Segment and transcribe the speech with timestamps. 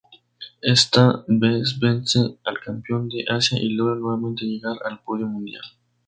[0.63, 5.61] Esta vez vence al campeón de Asia y logra nuevamente llegar al podio mundial.